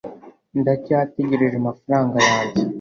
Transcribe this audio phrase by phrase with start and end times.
[0.59, 2.59] ndacyategereje amafaranga yanjye